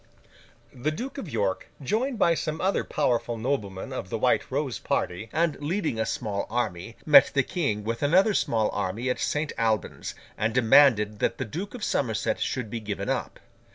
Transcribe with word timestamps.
The 0.73 0.89
Duke 0.89 1.19
of 1.19 1.29
York, 1.29 1.69
joined 1.79 2.17
by 2.17 2.33
some 2.33 2.59
other 2.59 2.83
powerful 2.83 3.37
noblemen 3.37 3.93
of 3.93 4.09
the 4.09 4.17
White 4.17 4.49
Rose 4.49 4.79
party, 4.79 5.29
and 5.31 5.61
leading 5.61 5.99
a 5.99 6.07
small 6.07 6.47
army, 6.49 6.95
met 7.05 7.29
the 7.35 7.43
King 7.43 7.83
with 7.83 8.01
another 8.01 8.33
small 8.33 8.71
army 8.71 9.11
at 9.11 9.19
St. 9.19 9.53
Alban's, 9.59 10.15
and 10.39 10.55
demanded 10.55 11.19
that 11.19 11.37
the 11.37 11.45
Duke 11.45 11.75
of 11.75 11.83
Somerset 11.83 12.39
should 12.39 12.71
be 12.71 12.79
given 12.79 13.09
up. 13.09 13.39